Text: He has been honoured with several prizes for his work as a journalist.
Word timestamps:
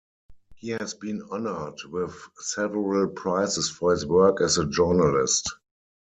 He 0.55 0.69
has 0.69 0.95
been 0.95 1.21
honoured 1.29 1.83
with 1.87 2.19
several 2.39 3.07
prizes 3.09 3.69
for 3.69 3.91
his 3.91 4.03
work 4.03 4.41
as 4.41 4.57
a 4.57 4.65
journalist. 4.65 5.47